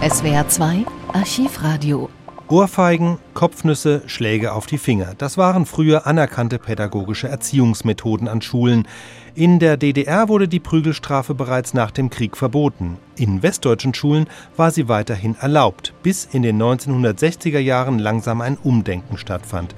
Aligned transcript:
SWR 0.00 0.46
2 0.46 0.86
Archivradio. 1.12 2.08
Ohrfeigen, 2.46 3.18
Kopfnüsse, 3.34 4.02
Schläge 4.06 4.52
auf 4.52 4.66
die 4.66 4.78
Finger. 4.78 5.14
Das 5.18 5.36
waren 5.36 5.66
früher 5.66 6.06
anerkannte 6.06 6.60
pädagogische 6.60 7.26
Erziehungsmethoden 7.26 8.28
an 8.28 8.40
Schulen. 8.40 8.86
In 9.34 9.58
der 9.58 9.76
DDR 9.76 10.28
wurde 10.28 10.46
die 10.46 10.60
Prügelstrafe 10.60 11.34
bereits 11.34 11.74
nach 11.74 11.90
dem 11.90 12.10
Krieg 12.10 12.36
verboten. 12.36 12.98
In 13.16 13.42
westdeutschen 13.42 13.92
Schulen 13.92 14.28
war 14.56 14.70
sie 14.70 14.86
weiterhin 14.86 15.34
erlaubt, 15.34 15.92
bis 16.04 16.26
in 16.26 16.42
den 16.42 16.62
1960er 16.62 17.58
Jahren 17.58 17.98
langsam 17.98 18.40
ein 18.40 18.56
Umdenken 18.56 19.18
stattfand. 19.18 19.74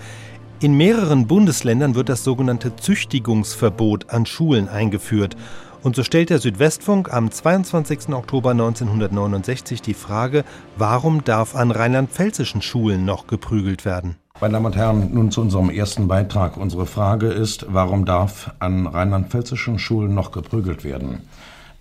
In 0.61 0.77
mehreren 0.77 1.29
Bundesländern 1.29 1.95
wird 1.95 2.11
das 2.11 2.25
sogenannte 2.25 2.77
Züchtigungsverbot 2.77 4.11
an 4.11 4.27
Schulen 4.27 4.69
eingeführt. 4.69 5.35
Und 5.83 5.97
so 5.97 6.05
stellt 6.05 6.29
der 6.29 6.41
Südwestfunk 6.41 7.11
am 7.11 7.31
22. 7.31 8.11
Oktober 8.11 8.51
1969 8.51 9.81
die 9.81 9.95
Frage, 9.95 10.45
warum 10.77 11.25
darf 11.25 11.57
an 11.57 11.71
rheinland-pfälzischen 11.71 12.61
Schulen 12.61 13.07
noch 13.07 13.27
geprügelt 13.27 13.87
werden? 13.87 14.17
Meine 14.43 14.53
Damen 14.55 14.67
und 14.67 14.77
Herren, 14.77 15.15
nun 15.15 15.31
zu 15.31 15.41
unserem 15.41 15.71
ersten 15.71 16.07
Beitrag. 16.07 16.59
Unsere 16.59 16.85
Frage 16.85 17.29
ist, 17.29 17.65
warum 17.71 18.05
darf 18.05 18.53
an 18.59 18.87
rheinland-pfälzischen 18.87 19.79
Schulen 19.79 20.15
noch 20.15 20.33
geprügelt 20.33 20.85
werden? 20.85 21.23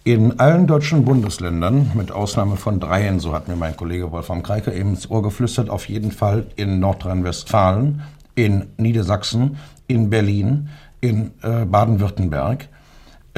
In 0.05 0.39
allen 0.39 0.65
deutschen 0.65 1.03
Bundesländern, 1.03 1.91
mit 1.93 2.13
Ausnahme 2.13 2.55
von 2.55 2.79
dreien, 2.79 3.19
so 3.19 3.33
hat 3.33 3.49
mir 3.49 3.57
mein 3.57 3.75
Kollege 3.75 4.13
Wolfram 4.13 4.43
Kreike 4.43 4.71
eben 4.71 4.91
ins 4.91 5.09
Ohr 5.09 5.21
geflüstert, 5.21 5.69
auf 5.69 5.89
jeden 5.89 6.11
Fall 6.11 6.45
in 6.55 6.79
Nordrhein-Westfalen, 6.79 8.01
in 8.35 8.67
Niedersachsen, 8.77 9.57
in 9.87 10.09
Berlin, 10.09 10.69
in 11.01 11.31
äh, 11.41 11.65
Baden-Württemberg, 11.65 12.69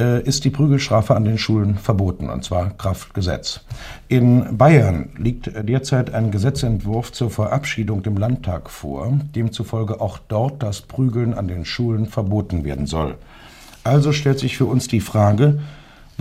äh, 0.01 0.21
ist 0.23 0.45
die 0.45 0.49
Prügelstrafe 0.49 1.15
an 1.15 1.25
den 1.25 1.37
Schulen 1.37 1.75
verboten, 1.75 2.29
und 2.29 2.43
zwar 2.43 2.71
Kraftgesetz. 2.71 3.61
In 4.07 4.57
Bayern 4.57 5.09
liegt 5.15 5.51
derzeit 5.69 6.11
ein 6.11 6.31
Gesetzentwurf 6.31 7.11
zur 7.11 7.29
Verabschiedung 7.29 8.01
dem 8.01 8.17
Landtag 8.17 8.71
vor, 8.71 9.13
demzufolge 9.35 10.01
auch 10.01 10.17
dort 10.27 10.63
das 10.63 10.81
Prügeln 10.81 11.35
an 11.35 11.47
den 11.47 11.65
Schulen 11.65 12.07
verboten 12.07 12.63
werden 12.63 12.87
soll. 12.87 13.15
Also 13.83 14.11
stellt 14.11 14.39
sich 14.39 14.57
für 14.57 14.65
uns 14.65 14.87
die 14.87 15.01
Frage, 15.01 15.59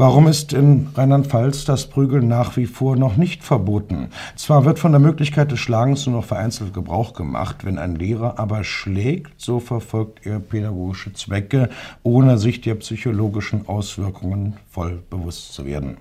Warum 0.01 0.29
ist 0.29 0.55
in 0.55 0.89
Rheinland-Pfalz 0.95 1.67
das 1.67 1.87
Prügeln 1.87 2.27
nach 2.27 2.57
wie 2.57 2.65
vor 2.65 2.97
noch 2.97 3.19
nicht 3.19 3.45
verboten? 3.45 4.09
Zwar 4.35 4.65
wird 4.65 4.79
von 4.79 4.93
der 4.93 4.99
Möglichkeit 4.99 5.53
des 5.53 5.59
Schlagens 5.59 6.07
nur 6.07 6.17
noch 6.17 6.25
vereinzelt 6.25 6.73
Gebrauch 6.73 7.13
gemacht, 7.13 7.67
wenn 7.67 7.77
ein 7.77 7.97
Lehrer 7.97 8.39
aber 8.39 8.65
schlägt, 8.65 9.39
so 9.39 9.61
verfolgt 9.61 10.25
er 10.25 10.39
pädagogische 10.39 11.13
Zwecke, 11.13 11.69
ohne 12.03 12.39
sich 12.39 12.63
der 12.63 12.77
psychologischen 12.77 13.69
Auswirkungen 13.69 14.57
voll 14.71 15.03
bewusst 15.11 15.53
zu 15.53 15.67
werden. 15.67 15.99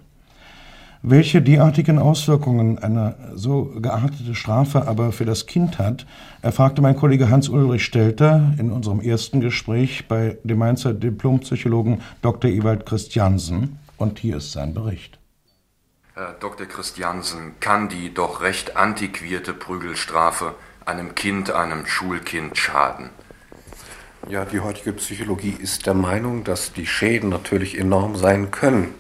Welche 1.02 1.42
derartigen 1.42 2.00
Auswirkungen 2.00 2.80
eine 2.80 3.16
so 3.36 3.66
geartete 3.82 4.34
Strafe 4.34 4.88
aber 4.88 5.12
für 5.12 5.26
das 5.26 5.46
Kind 5.46 5.78
hat, 5.78 6.06
erfragte 6.42 6.82
mein 6.82 6.96
Kollege 6.96 7.30
Hans-Ulrich 7.30 7.84
Stelter 7.84 8.54
in 8.58 8.72
unserem 8.72 9.02
ersten 9.02 9.42
Gespräch 9.42 10.08
bei 10.08 10.38
dem 10.46 10.60
Mainzer 10.60 10.94
Diplompsychologen 10.94 12.00
Dr. 12.22 12.50
Ewald 12.50 12.86
Christiansen. 12.86 13.78
Und 14.00 14.18
hier 14.20 14.38
ist 14.38 14.54
sein 14.54 14.74
Bericht. 14.74 15.20
Herr 16.14 16.32
Dr. 16.40 16.66
Christiansen, 16.66 17.60
kann 17.60 17.90
die 17.90 18.14
doch 18.14 18.40
recht 18.42 18.78
antiquierte 18.78 19.54
Prügelstrafe 19.54 20.56
einem 20.86 21.16
Kind, 21.16 21.52
einem 21.52 21.86
Schulkind 21.86 22.58
schaden? 22.58 23.10
Ja, 24.30 24.46
die 24.46 24.62
heutige 24.62 24.94
Psychologie 24.94 25.54
ist 25.60 25.86
der 25.86 25.96
Meinung, 25.96 26.46
dass 26.46 26.72
die 26.72 26.88
Schäden 26.88 27.30
natürlich 27.30 27.78
enorm 27.78 28.16
sein 28.16 28.52
können. 28.52 28.94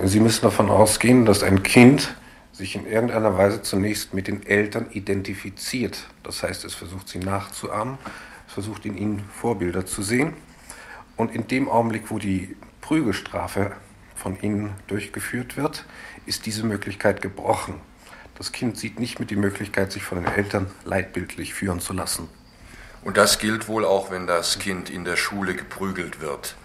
Sie 0.00 0.20
müssen 0.20 0.42
davon 0.42 0.70
ausgehen, 0.70 1.24
dass 1.24 1.42
ein 1.42 1.64
Kind 1.64 2.14
sich 2.52 2.76
in 2.76 2.86
irgendeiner 2.86 3.36
Weise 3.36 3.62
zunächst 3.62 4.14
mit 4.14 4.28
den 4.28 4.46
Eltern 4.46 4.88
identifiziert. 4.92 6.06
Das 6.22 6.44
heißt, 6.44 6.64
es 6.64 6.74
versucht 6.74 7.08
sie 7.08 7.18
nachzuahmen, 7.18 7.98
es 8.46 8.52
versucht 8.52 8.86
in 8.86 8.96
ihnen 8.96 9.24
Vorbilder 9.34 9.84
zu 9.84 10.02
sehen. 10.02 10.34
Und 11.16 11.34
in 11.34 11.48
dem 11.48 11.68
Augenblick, 11.68 12.10
wo 12.10 12.20
die 12.20 12.54
Prügelstrafe 12.82 13.72
von 14.16 14.40
ihnen 14.40 14.74
durchgeführt 14.88 15.56
wird, 15.56 15.84
ist 16.26 16.46
diese 16.46 16.64
Möglichkeit 16.64 17.22
gebrochen. 17.22 17.74
Das 18.36 18.52
Kind 18.52 18.76
sieht 18.76 18.98
nicht 18.98 19.18
mehr 19.18 19.26
die 19.26 19.36
Möglichkeit, 19.36 19.92
sich 19.92 20.02
von 20.02 20.22
den 20.22 20.32
Eltern 20.32 20.66
leitbildlich 20.84 21.54
führen 21.54 21.80
zu 21.80 21.92
lassen. 21.92 22.28
Und 23.02 23.16
das 23.16 23.38
gilt 23.38 23.68
wohl 23.68 23.84
auch, 23.84 24.10
wenn 24.10 24.26
das 24.26 24.58
Kind 24.58 24.90
in 24.90 25.04
der 25.04 25.16
Schule 25.16 25.54
geprügelt 25.54 26.20
wird. 26.20 26.56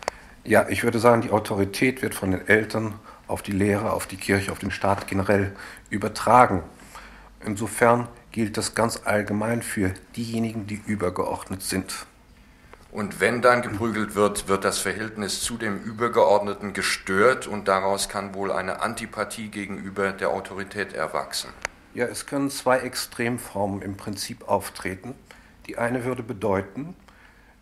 Ja, 0.44 0.68
ich 0.70 0.84
würde 0.84 1.00
sagen, 1.00 1.22
die 1.22 1.30
Autorität 1.30 2.02
wird 2.02 2.16
von 2.16 2.32
den 2.32 2.48
Eltern 2.48 2.96
auf 3.28 3.44
die 3.44 3.52
Lehre, 3.52 3.94
auf 3.94 4.08
die 4.08 4.18
Kirche, 4.18 4.52
auf 4.52 4.60
den 4.60 4.72
Staat 4.72 5.08
generell 5.08 5.56
übertragen. 5.90 6.64
Insofern 7.46 8.08
gilt 8.32 8.58
das 8.58 8.76
ganz 8.76 9.02
allgemein 9.06 9.62
für 9.62 9.94
diejenigen, 10.16 10.68
die 10.68 10.82
übergeordnet 10.86 11.62
sind. 11.62 12.06
Und 12.92 13.22
wenn 13.22 13.42
dann 13.42 13.62
geprügelt 13.62 14.16
wird, 14.16 14.50
wird 14.50 14.66
das 14.66 14.80
Verhältnis 14.80 15.42
zu 15.42 15.58
dem 15.58 15.78
Übergeordneten 15.78 16.74
gestört 16.74 17.48
und 17.48 17.70
daraus 17.70 18.10
kann 18.10 18.34
wohl 18.34 18.52
eine 18.52 18.82
Antipathie 18.82 19.48
gegenüber 19.48 20.12
der 20.12 20.30
Autorität 20.30 20.94
erwachsen. 20.94 21.52
Ja, 21.94 22.06
es 22.06 22.26
können 22.26 22.50
zwei 22.50 22.80
Extremformen 22.80 23.82
im 23.82 23.96
Prinzip 23.96 24.48
auftreten. 24.48 25.16
Die 25.68 25.78
eine 25.78 26.04
würde 26.04 26.24
bedeuten, 26.24 26.96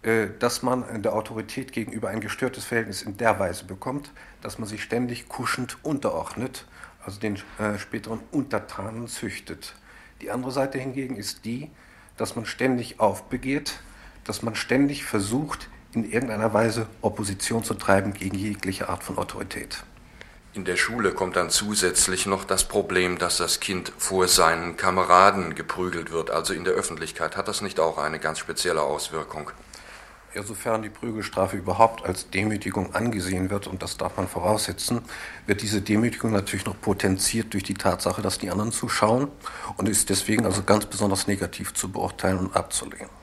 äh, 0.02 0.28
dass 0.40 0.64
man 0.64 1.04
der 1.04 1.14
Autorität 1.14 1.74
gegenüber 1.74 2.10
ein 2.10 2.22
gestörtes 2.22 2.66
Verhältnis 2.66 3.04
in 3.04 3.18
der 3.18 3.40
Weise 3.40 3.66
bekommt, 3.66 4.12
dass 4.42 4.58
man 4.58 4.68
sich 4.68 4.82
ständig 4.82 5.30
kuschend 5.30 5.78
unterordnet, 5.84 6.66
also 7.06 7.20
den 7.20 7.36
äh, 7.60 7.78
späteren 7.78 8.22
Untertanen 8.32 9.08
züchtet. 9.08 9.76
Die 10.22 10.32
andere 10.32 10.52
Seite 10.52 10.80
hingegen 10.80 11.16
ist 11.18 11.46
die, 11.46 11.70
dass 12.18 12.36
man 12.36 12.46
ständig 12.46 13.00
aufbegehrt, 13.00 13.80
dass 14.30 14.44
man 14.44 14.54
ständig 14.54 15.06
versucht, 15.06 15.70
in 15.92 16.10
irgendeiner 16.10 16.54
Weise 16.54 16.86
Opposition 17.02 17.64
zu 17.64 17.74
treiben 17.74 18.14
gegen 18.14 18.38
jegliche 18.38 18.88
Art 18.88 19.04
von 19.04 19.18
Autorität. 19.18 19.84
In 20.54 20.66
der 20.66 20.78
Schule 20.78 21.14
kommt 21.14 21.36
dann 21.36 21.50
zusätzlich 21.50 22.28
noch 22.28 22.44
das 22.44 22.68
Problem, 22.68 23.18
dass 23.18 23.38
das 23.38 23.60
Kind 23.60 23.92
vor 23.98 24.28
seinen 24.28 24.78
Kameraden 24.78 25.56
geprügelt 25.56 26.12
wird, 26.12 26.30
also 26.30 26.54
in 26.54 26.64
der 26.64 26.74
Öffentlichkeit. 26.74 27.38
Hat 27.38 27.48
das 27.48 27.62
nicht 27.62 27.80
auch 27.80 27.98
eine 27.98 28.20
ganz 28.20 28.38
spezielle 28.38 28.84
Auswirkung? 28.84 29.50
Ja, 30.36 30.44
sofern 30.44 30.84
die 30.84 30.90
Prügelstrafe 30.90 31.58
überhaupt 31.58 32.06
als 32.06 32.30
Demütigung 32.30 32.94
angesehen 32.94 33.50
wird, 33.50 33.66
und 33.66 33.82
das 33.82 33.98
darf 33.98 34.16
man 34.18 34.28
voraussetzen, 34.28 35.02
wird 35.48 35.64
diese 35.64 35.82
Demütigung 35.82 36.32
natürlich 36.32 36.66
noch 36.66 36.80
potenziert 36.80 37.52
durch 37.54 37.64
die 37.64 37.74
Tatsache, 37.74 38.22
dass 38.22 38.38
die 38.38 38.52
anderen 38.52 38.72
zuschauen 38.72 39.28
und 39.78 39.90
ist 39.90 40.12
deswegen 40.12 40.46
also 40.46 40.62
ganz 40.62 40.86
besonders 40.86 41.26
negativ 41.26 41.74
zu 41.74 41.92
beurteilen 41.92 42.38
und 42.38 42.56
abzulehnen. 42.56 43.19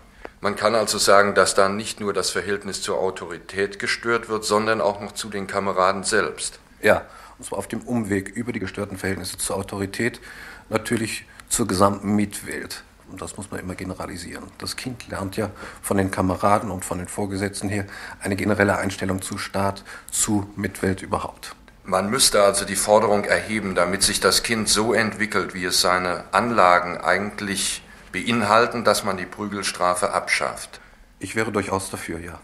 Man 0.47 0.55
kann 0.55 0.77
also 0.77 0.99
sagen, 0.99 1.35
dass 1.35 1.57
dann 1.57 1.77
nicht 1.77 1.99
nur 1.99 2.13
das 2.13 2.31
Verhältnis 2.31 2.81
zur 2.81 3.01
Autorität 3.01 3.81
gestört 3.81 4.29
wird, 4.29 4.45
sondern 4.45 4.81
auch 4.81 5.01
noch 5.01 5.11
zu 5.11 5.29
den 5.29 5.49
Kameraden 5.49 6.05
selbst. 6.05 6.61
Ja, 6.81 7.03
und 7.37 7.47
zwar 7.47 7.59
auf 7.59 7.67
dem 7.67 7.81
Umweg 7.81 8.29
über 8.29 8.53
die 8.53 8.61
gestörten 8.61 8.97
Verhältnisse 8.97 9.39
zur 9.39 9.57
Autorität 9.57 10.21
natürlich 10.69 11.27
zur 11.49 11.67
gesamten 11.67 12.15
Mitwelt 12.15 12.85
und 13.11 13.21
das 13.21 13.37
muss 13.37 13.51
man 13.51 13.59
immer 13.59 13.75
generalisieren. 13.75 14.45
Das 14.59 14.77
Kind 14.77 15.09
lernt 15.09 15.37
ja 15.37 15.51
von 15.83 15.97
den 15.97 16.13
Kameraden 16.13 16.71
und 16.71 16.85
von 16.85 16.99
den 16.99 17.09
Vorgesetzten 17.09 17.69
her 17.69 17.85
eine 18.21 18.37
generelle 18.37 18.77
Einstellung 18.77 19.23
zu 19.23 19.39
Staat, 19.39 19.83
zu 20.13 20.49
Mitwelt 20.55 21.03
überhaupt. 21.03 21.57
Man 21.83 22.09
müsste 22.09 22.45
also 22.45 22.65
die 22.65 22.77
Forderung 22.77 23.25
erheben, 23.25 23.75
damit 23.75 24.05
sich 24.05 24.21
das 24.21 24.45
Kind 24.45 24.69
so 24.69 24.95
entwickelt, 24.95 25.55
wie 25.55 25.65
es 25.65 25.81
seine 25.81 26.23
Anlagen 26.31 26.99
eigentlich 26.99 27.83
beinhalten, 28.17 28.83
dass 28.83 29.05
man 29.05 29.19
die 29.19 29.27
Prügelstrafe 29.27 30.13
abschafft. 30.13 30.81
Ich 31.19 31.37
wäre 31.37 31.53
durchaus 31.53 31.91
dafür, 31.91 32.19
ja. 32.19 32.41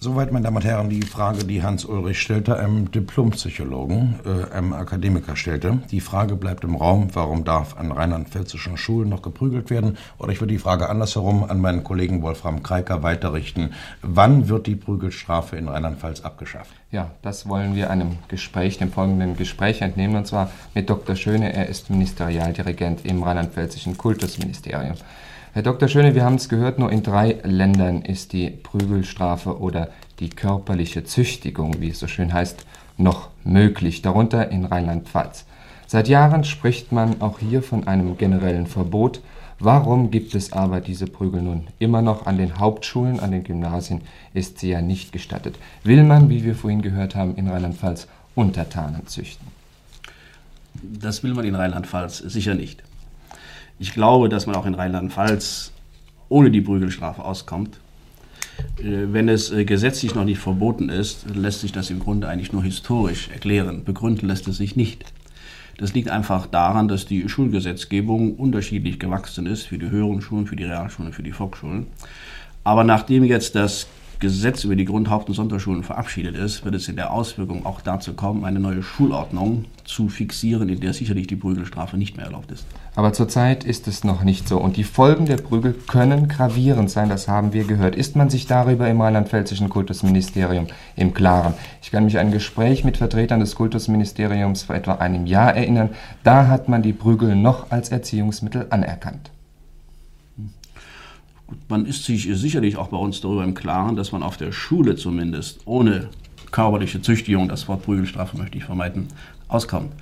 Soweit, 0.00 0.30
meine 0.30 0.44
Damen 0.44 0.58
und 0.58 0.64
Herren, 0.64 0.90
die 0.90 1.02
Frage, 1.02 1.42
die 1.42 1.64
Hans-Ulrich 1.64 2.20
stellte, 2.20 2.56
einem 2.56 2.88
Diplompsychologen, 2.92 4.20
äh, 4.24 4.54
einem 4.54 4.72
Akademiker 4.72 5.34
stellte. 5.34 5.80
Die 5.90 6.00
Frage 6.00 6.36
bleibt 6.36 6.62
im 6.62 6.76
Raum, 6.76 7.08
warum 7.14 7.42
darf 7.42 7.76
an 7.76 7.90
rheinland-pfälzischen 7.90 8.76
Schulen 8.76 9.08
noch 9.08 9.22
geprügelt 9.22 9.70
werden? 9.70 9.98
Oder 10.18 10.30
ich 10.30 10.40
würde 10.40 10.52
die 10.52 10.60
Frage 10.60 10.88
andersherum 10.88 11.42
an 11.42 11.60
meinen 11.60 11.82
Kollegen 11.82 12.22
Wolfram 12.22 12.62
Kreiker 12.62 13.02
weiterrichten. 13.02 13.70
Wann 14.00 14.48
wird 14.48 14.68
die 14.68 14.76
Prügelstrafe 14.76 15.56
in 15.56 15.66
Rheinland-Pfalz 15.66 16.20
abgeschafft? 16.20 16.70
Ja, 16.92 17.10
das 17.22 17.48
wollen 17.48 17.74
wir 17.74 17.90
einem 17.90 18.18
Gespräch, 18.28 18.78
dem 18.78 18.92
folgenden 18.92 19.36
Gespräch 19.36 19.80
entnehmen, 19.80 20.14
und 20.14 20.28
zwar 20.28 20.52
mit 20.74 20.88
Dr. 20.88 21.16
Schöne. 21.16 21.52
Er 21.52 21.66
ist 21.66 21.90
Ministerialdirigent 21.90 23.04
im 23.04 23.24
rheinland-pfälzischen 23.24 23.98
Kultusministerium. 23.98 24.94
Herr 25.58 25.64
Dr. 25.64 25.88
Schöne, 25.88 26.14
wir 26.14 26.24
haben 26.24 26.36
es 26.36 26.48
gehört, 26.48 26.78
nur 26.78 26.92
in 26.92 27.02
drei 27.02 27.40
Ländern 27.42 28.02
ist 28.02 28.32
die 28.32 28.48
Prügelstrafe 28.48 29.58
oder 29.58 29.88
die 30.20 30.30
körperliche 30.30 31.02
Züchtigung, 31.02 31.80
wie 31.80 31.88
es 31.88 31.98
so 31.98 32.06
schön 32.06 32.32
heißt, 32.32 32.64
noch 32.96 33.30
möglich, 33.42 34.00
darunter 34.00 34.52
in 34.52 34.66
Rheinland-Pfalz. 34.66 35.46
Seit 35.88 36.06
Jahren 36.06 36.44
spricht 36.44 36.92
man 36.92 37.20
auch 37.20 37.40
hier 37.40 37.60
von 37.60 37.88
einem 37.88 38.16
generellen 38.16 38.68
Verbot. 38.68 39.20
Warum 39.58 40.12
gibt 40.12 40.36
es 40.36 40.52
aber 40.52 40.80
diese 40.80 41.08
Prügel 41.08 41.42
nun 41.42 41.66
immer 41.80 42.02
noch 42.02 42.26
an 42.26 42.38
den 42.38 42.60
Hauptschulen, 42.60 43.18
an 43.18 43.32
den 43.32 43.42
Gymnasien 43.42 44.02
ist 44.34 44.60
sie 44.60 44.70
ja 44.70 44.80
nicht 44.80 45.10
gestattet? 45.10 45.58
Will 45.82 46.04
man, 46.04 46.30
wie 46.30 46.44
wir 46.44 46.54
vorhin 46.54 46.82
gehört 46.82 47.16
haben, 47.16 47.34
in 47.34 47.48
Rheinland-Pfalz 47.48 48.06
Untertanen 48.36 49.08
züchten? 49.08 49.48
Das 50.74 51.24
will 51.24 51.34
man 51.34 51.44
in 51.44 51.56
Rheinland-Pfalz 51.56 52.18
sicher 52.18 52.54
nicht. 52.54 52.84
Ich 53.78 53.92
glaube, 53.92 54.28
dass 54.28 54.46
man 54.46 54.56
auch 54.56 54.66
in 54.66 54.74
Rheinland-Pfalz 54.74 55.72
ohne 56.28 56.50
die 56.50 56.60
Prügelstrafe 56.60 57.24
auskommt. 57.24 57.78
Äh, 58.78 59.12
wenn 59.12 59.28
es 59.28 59.50
äh, 59.50 59.64
gesetzlich 59.64 60.14
noch 60.14 60.24
nicht 60.24 60.38
verboten 60.38 60.88
ist, 60.88 61.26
lässt 61.34 61.60
sich 61.60 61.72
das 61.72 61.90
im 61.90 62.00
Grunde 62.00 62.28
eigentlich 62.28 62.52
nur 62.52 62.62
historisch 62.62 63.28
erklären. 63.28 63.84
Begründen 63.84 64.26
lässt 64.26 64.48
es 64.48 64.56
sich 64.56 64.76
nicht. 64.76 65.04
Das 65.78 65.94
liegt 65.94 66.10
einfach 66.10 66.46
daran, 66.46 66.88
dass 66.88 67.06
die 67.06 67.28
Schulgesetzgebung 67.28 68.34
unterschiedlich 68.34 68.98
gewachsen 68.98 69.46
ist 69.46 69.62
für 69.62 69.78
die 69.78 69.90
höheren 69.90 70.20
Schulen, 70.20 70.46
für 70.46 70.56
die 70.56 70.64
Realschulen, 70.64 71.12
für 71.12 71.22
die 71.22 71.30
Volksschulen. 71.30 71.86
Aber 72.64 72.82
nachdem 72.82 73.22
jetzt 73.22 73.54
das 73.54 73.86
Gesetz 74.20 74.64
über 74.64 74.74
die 74.74 74.84
Grund-, 74.84 75.10
Haupt- 75.10 75.28
und 75.28 75.34
Sonderschulen 75.34 75.84
verabschiedet 75.84 76.36
ist, 76.36 76.64
wird 76.64 76.74
es 76.74 76.88
in 76.88 76.96
der 76.96 77.12
Auswirkung 77.12 77.64
auch 77.64 77.80
dazu 77.80 78.14
kommen, 78.14 78.44
eine 78.44 78.58
neue 78.58 78.82
Schulordnung 78.82 79.66
zu 79.84 80.08
fixieren, 80.08 80.68
in 80.68 80.80
der 80.80 80.92
sicherlich 80.92 81.28
die 81.28 81.36
Prügelstrafe 81.36 81.96
nicht 81.96 82.16
mehr 82.16 82.26
erlaubt 82.26 82.50
ist. 82.50 82.66
Aber 82.96 83.12
zurzeit 83.12 83.62
ist 83.62 83.86
es 83.86 84.02
noch 84.02 84.24
nicht 84.24 84.48
so. 84.48 84.58
Und 84.58 84.76
die 84.76 84.82
Folgen 84.82 85.26
der 85.26 85.36
Prügel 85.36 85.72
können 85.72 86.26
gravierend 86.26 86.90
sein, 86.90 87.08
das 87.08 87.28
haben 87.28 87.52
wir 87.52 87.62
gehört. 87.62 87.94
Ist 87.94 88.16
man 88.16 88.28
sich 88.28 88.48
darüber 88.48 88.88
im 88.88 89.00
rheinland-pfälzischen 89.00 89.68
Kultusministerium 89.68 90.66
im 90.96 91.14
Klaren? 91.14 91.54
Ich 91.80 91.92
kann 91.92 92.04
mich 92.04 92.18
an 92.18 92.26
ein 92.26 92.32
Gespräch 92.32 92.82
mit 92.82 92.96
Vertretern 92.96 93.38
des 93.38 93.54
Kultusministeriums 93.54 94.64
vor 94.64 94.74
etwa 94.74 94.94
einem 94.94 95.26
Jahr 95.26 95.54
erinnern. 95.54 95.90
Da 96.24 96.48
hat 96.48 96.68
man 96.68 96.82
die 96.82 96.92
Prügel 96.92 97.36
noch 97.36 97.70
als 97.70 97.90
Erziehungsmittel 97.90 98.66
anerkannt. 98.70 99.30
Man 101.68 101.86
ist 101.86 102.04
sich 102.04 102.28
sicherlich 102.32 102.76
auch 102.76 102.88
bei 102.88 102.96
uns 102.96 103.20
darüber 103.20 103.44
im 103.44 103.54
Klaren, 103.54 103.96
dass 103.96 104.12
man 104.12 104.22
auf 104.22 104.36
der 104.36 104.52
Schule 104.52 104.96
zumindest 104.96 105.60
ohne 105.64 106.08
körperliche 106.50 107.00
Züchtigung, 107.02 107.48
das 107.48 107.68
Wort 107.68 107.82
Prügelstrafe 107.84 108.36
möchte 108.36 108.58
ich 108.58 108.64
vermeiden, 108.64 109.08
auskommt. 109.48 109.92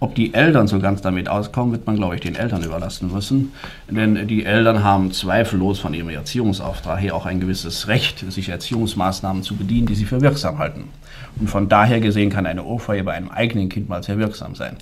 Ob 0.00 0.14
die 0.14 0.32
Eltern 0.32 0.68
so 0.68 0.78
ganz 0.78 1.00
damit 1.00 1.28
auskommen, 1.28 1.72
wird 1.72 1.86
man, 1.88 1.96
glaube 1.96 2.14
ich, 2.14 2.20
den 2.20 2.36
Eltern 2.36 2.62
überlassen 2.62 3.10
müssen. 3.12 3.52
Denn 3.90 4.28
die 4.28 4.44
Eltern 4.44 4.84
haben 4.84 5.10
zweifellos 5.10 5.80
von 5.80 5.92
ihrem 5.92 6.08
Erziehungsauftrag 6.10 7.00
her 7.00 7.16
auch 7.16 7.26
ein 7.26 7.40
gewisses 7.40 7.88
Recht, 7.88 8.24
sich 8.30 8.48
Erziehungsmaßnahmen 8.48 9.42
zu 9.42 9.56
bedienen, 9.56 9.88
die 9.88 9.96
sie 9.96 10.04
für 10.04 10.20
wirksam 10.20 10.58
halten. 10.58 10.84
Und 11.40 11.50
von 11.50 11.68
daher 11.68 11.98
gesehen 11.98 12.30
kann 12.30 12.46
eine 12.46 12.62
Ohrfeige 12.62 13.02
bei 13.02 13.12
einem 13.12 13.28
eigenen 13.28 13.68
Kind 13.68 13.88
mal 13.88 14.04
sehr 14.04 14.18
wirksam 14.18 14.54
sein. 14.54 14.76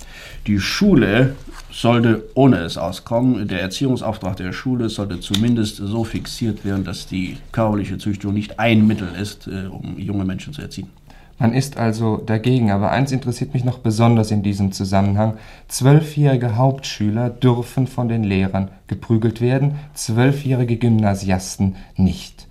Die 0.45 0.59
Schule 0.59 1.35
sollte 1.77 2.23
ohne 2.33 2.57
es 2.57 2.75
auskommen. 2.75 3.47
Der 3.47 3.61
Erziehungsauftrag 3.61 4.35
der 4.37 4.51
Schule 4.51 4.89
sollte 4.89 5.19
zumindest 5.19 5.75
so 5.75 6.03
fixiert 6.03 6.65
werden, 6.65 6.83
dass 6.83 7.05
die 7.05 7.37
körperliche 7.51 7.99
Züchtigung 7.99 8.33
nicht 8.33 8.59
ein 8.59 8.87
Mittel 8.87 9.09
ist, 9.21 9.47
äh, 9.47 9.67
um 9.67 9.99
junge 9.99 10.25
Menschen 10.25 10.53
zu 10.53 10.61
erziehen. 10.63 10.89
Man 11.37 11.53
ist 11.53 11.77
also 11.77 12.17
dagegen, 12.17 12.71
aber 12.71 12.89
eins 12.89 13.11
interessiert 13.11 13.53
mich 13.53 13.63
noch 13.63 13.77
besonders 13.77 14.31
in 14.31 14.41
diesem 14.41 14.71
Zusammenhang. 14.71 15.37
Zwölfjährige 15.67 16.55
Hauptschüler 16.55 17.29
dürfen 17.29 17.85
von 17.85 18.09
den 18.09 18.23
Lehrern 18.23 18.69
geprügelt 18.87 19.39
werden, 19.39 19.75
zwölfjährige 19.93 20.77
Gymnasiasten 20.77 21.75
nicht. 21.95 22.47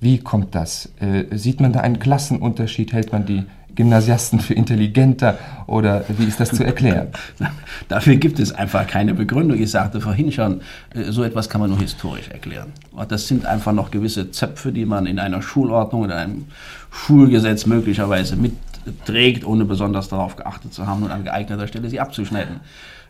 Wie 0.00 0.16
kommt 0.16 0.54
das? 0.54 0.88
Äh, 1.00 1.24
sieht 1.36 1.60
man 1.60 1.74
da 1.74 1.80
einen 1.80 1.98
Klassenunterschied? 1.98 2.94
Hält 2.94 3.12
man 3.12 3.26
die 3.26 3.44
Gymnasiasten 3.74 4.40
für 4.40 4.54
intelligenter 4.54 5.38
oder 5.66 6.04
wie 6.08 6.24
ist 6.24 6.40
das 6.40 6.50
zu 6.50 6.64
erklären? 6.64 7.08
Dafür 7.88 8.16
gibt 8.16 8.38
es 8.38 8.52
einfach 8.52 8.86
keine 8.86 9.14
Begründung. 9.14 9.58
Ich 9.58 9.70
sagte 9.70 10.00
vorhin 10.00 10.32
schon, 10.32 10.60
äh, 10.94 11.10
so 11.10 11.22
etwas 11.22 11.48
kann 11.48 11.60
man 11.60 11.70
nur 11.70 11.78
historisch 11.78 12.28
erklären. 12.28 12.72
Das 13.08 13.28
sind 13.28 13.46
einfach 13.46 13.72
noch 13.72 13.90
gewisse 13.90 14.30
Zöpfe, 14.30 14.72
die 14.72 14.84
man 14.84 15.06
in 15.06 15.18
einer 15.18 15.42
Schulordnung, 15.42 16.04
in 16.04 16.12
einem 16.12 16.46
Schulgesetz 16.90 17.66
möglicherweise 17.66 18.36
mitträgt, 18.36 19.44
ohne 19.44 19.64
besonders 19.64 20.08
darauf 20.08 20.36
geachtet 20.36 20.74
zu 20.74 20.86
haben 20.86 21.02
und 21.02 21.10
an 21.10 21.24
geeigneter 21.24 21.66
Stelle 21.66 21.88
sie 21.88 22.00
abzuschneiden. 22.00 22.60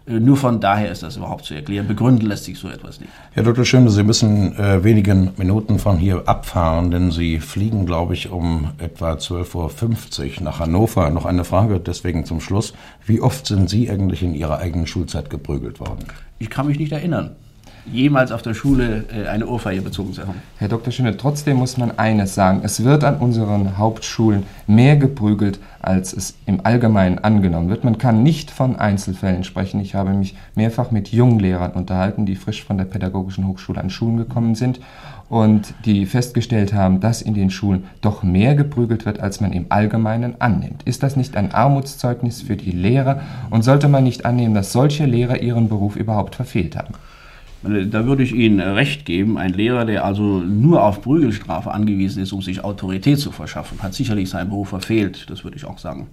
Äh, 0.06 0.20
nur 0.20 0.36
von 0.36 0.60
daher 0.60 0.90
ist 0.90 1.02
das 1.02 1.16
überhaupt 1.16 1.44
zu 1.44 1.54
erklären. 1.54 1.86
Begründen 1.86 2.26
lässt 2.26 2.44
sich 2.44 2.58
so 2.58 2.68
etwas 2.68 3.00
nicht. 3.00 3.12
Herr 3.32 3.42
Dr. 3.42 3.64
Schöne, 3.64 3.90
Sie 3.90 4.02
müssen 4.02 4.56
äh, 4.56 4.82
wenigen 4.84 5.30
Minuten 5.36 5.78
von 5.78 5.98
hier 5.98 6.22
abfahren, 6.26 6.90
denn 6.90 7.10
Sie 7.10 7.40
fliegen, 7.40 7.86
glaube 7.86 8.14
ich, 8.14 8.30
um 8.30 8.70
etwa 8.78 9.12
12.50 9.12 10.38
Uhr 10.38 10.42
nach 10.44 10.60
Hannover. 10.60 11.10
Noch 11.10 11.26
eine 11.26 11.44
Frage 11.44 11.80
deswegen 11.80 12.24
zum 12.24 12.40
Schluss. 12.40 12.74
Wie 13.04 13.20
oft 13.20 13.46
sind 13.46 13.68
Sie 13.68 13.90
eigentlich 13.90 14.22
in 14.22 14.34
Ihrer 14.34 14.58
eigenen 14.58 14.86
Schulzeit 14.86 15.30
geprügelt 15.30 15.80
worden? 15.80 16.04
Ich 16.38 16.50
kann 16.50 16.66
mich 16.66 16.78
nicht 16.78 16.92
erinnern 16.92 17.36
jemals 17.86 18.32
auf 18.32 18.42
der 18.42 18.54
Schule 18.54 19.04
äh, 19.14 19.28
eine 19.28 19.46
Ohrfeige 19.46 19.82
bezogen 19.82 20.12
zu 20.12 20.22
haben. 20.22 20.40
Herr 20.58 20.68
Dr. 20.68 20.92
Schöne, 20.92 21.16
trotzdem 21.16 21.56
muss 21.56 21.76
man 21.76 21.98
eines 21.98 22.34
sagen. 22.34 22.60
Es 22.62 22.84
wird 22.84 23.04
an 23.04 23.16
unseren 23.18 23.78
Hauptschulen 23.78 24.44
mehr 24.66 24.96
geprügelt, 24.96 25.58
als 25.80 26.12
es 26.12 26.34
im 26.46 26.64
Allgemeinen 26.64 27.18
angenommen 27.18 27.68
wird. 27.68 27.84
Man 27.84 27.98
kann 27.98 28.22
nicht 28.22 28.50
von 28.50 28.76
Einzelfällen 28.76 29.44
sprechen. 29.44 29.80
Ich 29.80 29.94
habe 29.94 30.10
mich 30.10 30.36
mehrfach 30.54 30.90
mit 30.90 31.08
jungen 31.08 31.38
Lehrern 31.38 31.72
unterhalten, 31.72 32.26
die 32.26 32.36
frisch 32.36 32.64
von 32.64 32.78
der 32.78 32.84
Pädagogischen 32.84 33.46
Hochschule 33.46 33.80
an 33.80 33.90
Schulen 33.90 34.16
gekommen 34.16 34.54
sind 34.54 34.80
und 35.30 35.74
die 35.84 36.06
festgestellt 36.06 36.74
haben, 36.74 37.00
dass 37.00 37.22
in 37.22 37.34
den 37.34 37.50
Schulen 37.50 37.84
doch 38.00 38.22
mehr 38.22 38.56
geprügelt 38.56 39.06
wird, 39.06 39.20
als 39.20 39.40
man 39.40 39.52
im 39.52 39.66
Allgemeinen 39.68 40.40
annimmt. 40.40 40.82
Ist 40.84 41.02
das 41.02 41.16
nicht 41.16 41.36
ein 41.36 41.52
Armutszeugnis 41.52 42.42
für 42.42 42.56
die 42.56 42.72
Lehrer 42.72 43.20
und 43.48 43.62
sollte 43.62 43.88
man 43.88 44.04
nicht 44.04 44.26
annehmen, 44.26 44.54
dass 44.54 44.72
solche 44.72 45.06
Lehrer 45.06 45.40
ihren 45.40 45.68
Beruf 45.68 45.94
überhaupt 45.96 46.34
verfehlt 46.34 46.76
haben? 46.76 46.94
Da 47.62 48.06
würde 48.06 48.22
ich 48.22 48.32
Ihnen 48.32 48.58
recht 48.60 49.04
geben. 49.04 49.36
Ein 49.36 49.52
Lehrer, 49.52 49.84
der 49.84 50.04
also 50.04 50.38
nur 50.38 50.82
auf 50.82 51.02
Prügelstrafe 51.02 51.70
angewiesen 51.70 52.22
ist, 52.22 52.32
um 52.32 52.40
sich 52.40 52.64
Autorität 52.64 53.18
zu 53.18 53.32
verschaffen, 53.32 53.82
hat 53.82 53.92
sicherlich 53.92 54.30
seinen 54.30 54.48
Beruf 54.48 54.70
verfehlt. 54.70 55.26
Das 55.28 55.44
würde 55.44 55.58
ich 55.58 55.66
auch 55.66 55.78
sagen. 55.78 56.08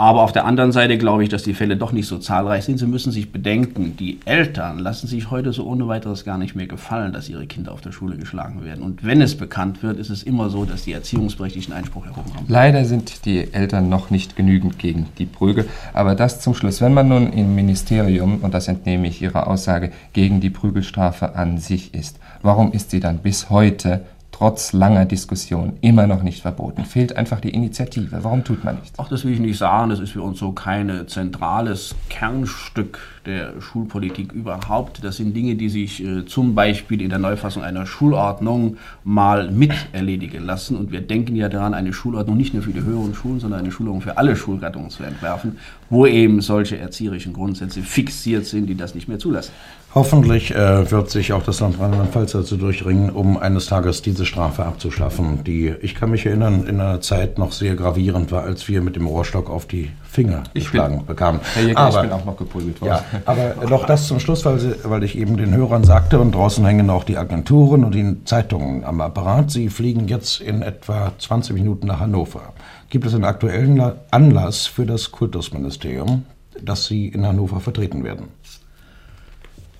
Aber 0.00 0.22
auf 0.22 0.30
der 0.30 0.44
anderen 0.44 0.70
Seite 0.70 0.96
glaube 0.96 1.24
ich, 1.24 1.28
dass 1.28 1.42
die 1.42 1.54
Fälle 1.54 1.76
doch 1.76 1.90
nicht 1.90 2.06
so 2.06 2.18
zahlreich 2.18 2.64
sind. 2.64 2.78
Sie 2.78 2.86
müssen 2.86 3.10
sich 3.10 3.32
bedenken, 3.32 3.96
die 3.96 4.20
Eltern 4.24 4.78
lassen 4.78 5.08
sich 5.08 5.32
heute 5.32 5.52
so 5.52 5.66
ohne 5.66 5.88
weiteres 5.88 6.24
gar 6.24 6.38
nicht 6.38 6.54
mehr 6.54 6.68
gefallen, 6.68 7.12
dass 7.12 7.28
ihre 7.28 7.48
Kinder 7.48 7.72
auf 7.72 7.80
der 7.80 7.90
Schule 7.90 8.16
geschlagen 8.16 8.64
werden. 8.64 8.84
Und 8.84 9.04
wenn 9.04 9.20
es 9.20 9.36
bekannt 9.36 9.82
wird, 9.82 9.98
ist 9.98 10.10
es 10.10 10.22
immer 10.22 10.50
so, 10.50 10.64
dass 10.64 10.84
die 10.84 10.92
Erziehungsberechtigten 10.92 11.74
Einspruch 11.74 12.06
erhoben 12.06 12.32
haben. 12.32 12.46
Leider 12.46 12.84
sind 12.84 13.24
die 13.24 13.52
Eltern 13.52 13.88
noch 13.88 14.10
nicht 14.10 14.36
genügend 14.36 14.78
gegen 14.78 15.06
die 15.18 15.26
Prügel. 15.26 15.68
Aber 15.92 16.14
das 16.14 16.40
zum 16.40 16.54
Schluss. 16.54 16.80
Wenn 16.80 16.94
man 16.94 17.08
nun 17.08 17.32
im 17.32 17.56
Ministerium, 17.56 18.38
und 18.42 18.54
das 18.54 18.68
entnehme 18.68 19.08
ich 19.08 19.20
Ihrer 19.20 19.48
Aussage, 19.48 19.90
gegen 20.12 20.40
die 20.40 20.50
Prügelstrafe 20.50 21.34
an 21.34 21.58
sich 21.58 21.92
ist, 21.92 22.20
warum 22.42 22.70
ist 22.70 22.92
sie 22.92 23.00
dann 23.00 23.18
bis 23.18 23.50
heute 23.50 24.02
trotz 24.38 24.72
langer 24.72 25.04
Diskussion 25.04 25.72
immer 25.80 26.06
noch 26.06 26.22
nicht 26.22 26.42
verboten. 26.42 26.84
Fehlt 26.84 27.16
einfach 27.16 27.40
die 27.40 27.50
Initiative. 27.50 28.18
Warum 28.22 28.44
tut 28.44 28.62
man 28.62 28.76
nichts? 28.76 28.96
Ach, 28.96 29.08
das 29.08 29.24
will 29.24 29.32
ich 29.32 29.40
nicht 29.40 29.58
sagen. 29.58 29.90
Das 29.90 29.98
ist 29.98 30.12
für 30.12 30.22
uns 30.22 30.38
so 30.38 30.52
kein 30.52 31.08
zentrales 31.08 31.96
Kernstück 32.08 33.00
der 33.26 33.60
Schulpolitik 33.60 34.32
überhaupt. 34.32 35.02
Das 35.02 35.16
sind 35.16 35.34
Dinge, 35.34 35.56
die 35.56 35.68
sich 35.68 36.04
äh, 36.04 36.24
zum 36.24 36.54
Beispiel 36.54 37.02
in 37.02 37.10
der 37.10 37.18
Neufassung 37.18 37.64
einer 37.64 37.84
Schulordnung 37.84 38.76
mal 39.02 39.50
mit 39.50 39.72
erledigen 39.90 40.44
lassen. 40.44 40.76
Und 40.76 40.92
wir 40.92 41.00
denken 41.00 41.34
ja 41.34 41.48
daran, 41.48 41.74
eine 41.74 41.92
Schulordnung 41.92 42.36
nicht 42.36 42.54
nur 42.54 42.62
für 42.62 42.72
die 42.72 42.82
höheren 42.82 43.14
Schulen, 43.14 43.40
sondern 43.40 43.58
eine 43.58 43.72
Schulordnung 43.72 44.02
für 44.02 44.18
alle 44.18 44.36
Schulgattungen 44.36 44.90
zu 44.90 45.02
entwerfen, 45.02 45.58
wo 45.90 46.06
eben 46.06 46.42
solche 46.42 46.78
erzieherischen 46.78 47.32
Grundsätze 47.32 47.82
fixiert 47.82 48.46
sind, 48.46 48.66
die 48.66 48.76
das 48.76 48.94
nicht 48.94 49.08
mehr 49.08 49.18
zulassen. 49.18 49.52
Hoffentlich 49.98 50.54
äh, 50.54 50.88
wird 50.92 51.10
sich 51.10 51.32
auch 51.32 51.42
das 51.42 51.58
Land 51.58 51.80
Rheinland-Pfalz 51.80 52.30
dazu 52.30 52.56
durchringen, 52.56 53.10
um 53.10 53.36
eines 53.36 53.66
Tages 53.66 54.00
diese 54.00 54.26
Strafe 54.26 54.64
abzuschaffen, 54.64 55.42
die, 55.42 55.74
ich 55.80 55.96
kann 55.96 56.12
mich 56.12 56.24
erinnern, 56.24 56.68
in 56.68 56.80
einer 56.80 57.00
Zeit 57.00 57.36
noch 57.36 57.50
sehr 57.50 57.74
gravierend 57.74 58.30
war, 58.30 58.44
als 58.44 58.68
wir 58.68 58.80
mit 58.80 58.94
dem 58.94 59.08
Rohrstock 59.08 59.50
auf 59.50 59.66
die 59.66 59.90
Finger 60.08 60.44
ich 60.54 60.66
geschlagen 60.66 60.98
bin, 60.98 61.06
bekamen. 61.06 61.40
Herr 61.52 61.64
Jäger, 61.64 61.78
aber, 61.80 61.96
ich 61.96 62.02
bin 62.02 62.12
auch 62.12 62.24
noch 62.24 62.36
geprügelt 62.36 62.80
worden. 62.80 62.90
Ja, 62.90 63.22
aber 63.24 63.66
noch 63.68 63.86
das 63.86 64.06
zum 64.06 64.20
Schluss, 64.20 64.44
weil, 64.44 64.76
weil 64.84 65.02
ich 65.02 65.18
eben 65.18 65.36
den 65.36 65.52
Hörern 65.52 65.82
sagte, 65.82 66.20
und 66.20 66.32
draußen 66.32 66.64
hängen 66.64 66.90
auch 66.90 67.02
die 67.02 67.16
Agenturen 67.16 67.82
und 67.82 67.92
die 67.92 68.24
Zeitungen 68.24 68.84
am 68.84 69.00
Apparat. 69.00 69.50
Sie 69.50 69.68
fliegen 69.68 70.06
jetzt 70.06 70.40
in 70.40 70.62
etwa 70.62 71.10
20 71.18 71.54
Minuten 71.54 71.88
nach 71.88 71.98
Hannover. 71.98 72.52
Gibt 72.88 73.04
es 73.04 73.16
einen 73.16 73.24
aktuellen 73.24 73.82
Anlass 74.12 74.68
für 74.68 74.86
das 74.86 75.10
Kultusministerium, 75.10 76.24
dass 76.62 76.86
Sie 76.86 77.08
in 77.08 77.26
Hannover 77.26 77.58
vertreten 77.58 78.04
werden? 78.04 78.28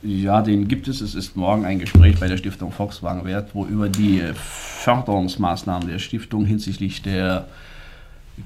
Ja, 0.03 0.43
den 0.43 0.69
gibt 0.69 0.87
es. 0.87 1.01
Es 1.01 1.15
ist 1.15 1.37
morgen 1.37 1.65
ein 1.65 1.81
Gespräch 1.81 2.21
bei 2.21 2.29
der 2.29 2.37
Stiftung 2.37 2.71
Volkswagen 2.71 3.25
Wert, 3.25 3.51
wo 3.55 3.65
über 3.65 3.89
die 3.89 4.23
Förderungsmaßnahmen 4.33 5.89
der 5.89 5.99
Stiftung 5.99 6.45
hinsichtlich 6.45 7.03
der 7.03 7.49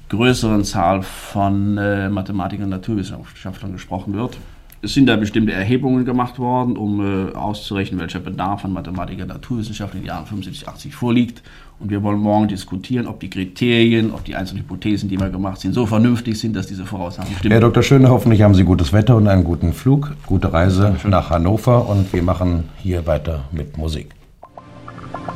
größeren 0.09 0.63
Zahl 0.63 1.03
von 1.03 1.77
äh, 1.77 2.09
Mathematikern 2.09 2.65
und 2.65 2.71
Naturwissenschaftlern 2.71 3.71
gesprochen 3.71 4.13
wird. 4.13 4.37
Es 4.83 4.93
sind 4.93 5.05
da 5.05 5.15
bestimmte 5.15 5.53
Erhebungen 5.53 6.03
gemacht 6.03 6.39
worden, 6.39 6.75
um 6.75 6.99
äh, 6.99 7.33
auszurechnen, 7.33 8.01
welcher 8.01 8.19
Bedarf 8.19 8.65
an 8.65 8.73
Mathematiker 8.73 9.21
und 9.21 9.29
Naturwissenschaftlern 9.29 9.99
in 9.99 10.03
den 10.03 10.07
Jahren 10.09 10.25
75, 10.25 10.67
80 10.67 10.93
vorliegt. 10.93 11.41
Und 11.79 11.89
wir 11.89 12.03
wollen 12.03 12.19
morgen 12.19 12.49
diskutieren, 12.49 13.07
ob 13.07 13.21
die 13.21 13.29
Kriterien, 13.29 14.11
ob 14.11 14.25
die 14.25 14.35
einzelnen 14.35 14.63
Hypothesen, 14.63 15.07
die 15.07 15.17
wir 15.17 15.29
gemacht 15.29 15.61
sind, 15.61 15.71
so 15.71 15.85
vernünftig 15.85 16.37
sind, 16.37 16.53
dass 16.53 16.67
diese 16.67 16.85
Voraussagen 16.85 17.33
stimmen. 17.33 17.53
Herr 17.53 17.61
Dr. 17.61 17.81
Schöne, 17.81 18.09
hoffentlich 18.09 18.41
haben 18.41 18.55
Sie 18.55 18.65
gutes 18.65 18.91
Wetter 18.91 19.15
und 19.15 19.29
einen 19.29 19.45
guten 19.45 19.71
Flug, 19.71 20.15
gute 20.25 20.51
Reise 20.51 20.97
nach 21.05 21.29
Hannover 21.29 21.87
und 21.87 22.11
wir 22.11 22.21
machen 22.21 22.65
hier 22.77 23.07
weiter 23.07 23.45
mit 23.53 23.77
Musik. 23.77 24.09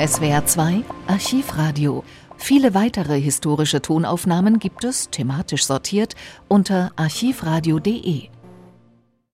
SWR 0.06 0.46
2 0.46 0.82
Archivradio. 1.08 2.04
Viele 2.36 2.74
weitere 2.74 3.20
historische 3.20 3.82
Tonaufnahmen 3.82 4.60
gibt 4.60 4.84
es, 4.84 5.10
thematisch 5.10 5.66
sortiert, 5.66 6.16
unter 6.50 6.92
archivradio.de. 6.98 8.30